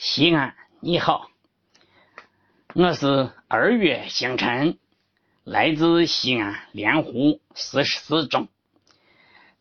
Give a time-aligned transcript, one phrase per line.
[0.00, 1.28] 西安，你好，
[2.72, 4.78] 我是二月星辰，
[5.42, 8.46] 来自西安莲湖四十四中。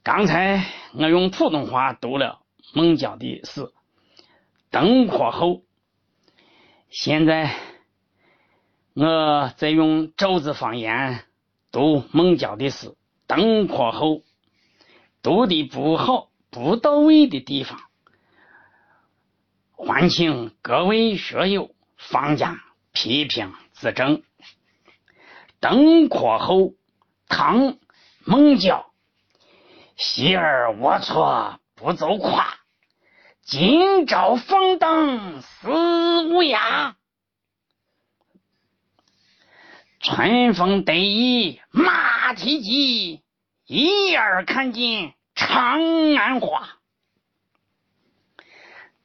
[0.04, 0.64] 刚才
[0.94, 3.62] 我用普通话读了孟郊的诗
[4.70, 5.48] 《灯阔后》，
[6.92, 7.56] 现在
[8.94, 11.26] 我在用周子方言
[11.72, 12.90] 读孟郊的诗
[13.26, 14.18] 《灯阔后》，
[15.24, 17.87] 读的不好、不到位的地方。
[19.78, 22.60] 还请各位学友放假
[22.94, 24.24] 批评指正。
[25.60, 26.74] 灯阔后，
[27.28, 27.74] 唐·
[28.26, 28.92] 孟郊。
[29.96, 32.44] 昔儿龌龊不走胯，
[33.44, 35.70] 今朝放灯似
[36.26, 36.96] 乌鸦。
[40.00, 43.24] 春风得意马蹄疾，
[43.68, 45.80] 一眼看尽长
[46.16, 46.80] 安花。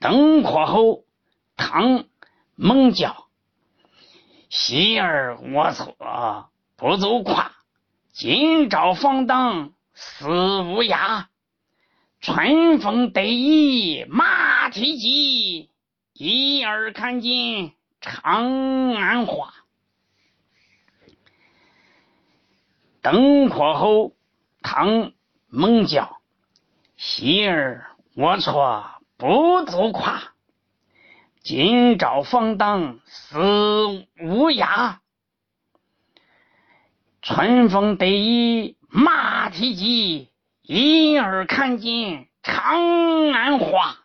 [0.02, 1.04] 灯火后，
[1.56, 2.00] 唐·
[2.56, 3.28] 孟郊。
[4.50, 7.52] 昔儿龌龊不走胯，
[8.10, 11.28] 今朝放灯似乌鸦。
[12.20, 15.70] 春风得意马蹄疾，
[16.14, 19.54] 一眼看尽长安花。
[23.02, 24.16] 灯火后，
[24.62, 24.88] 唐·
[25.46, 26.20] 孟郊。
[26.96, 29.00] 昔儿龌龊。
[29.22, 30.20] 不足夸，
[31.44, 33.38] 今朝方当似
[34.18, 34.96] 无涯。
[37.22, 40.28] 春风得意马蹄疾，
[40.62, 44.01] 一眼看尽长安花。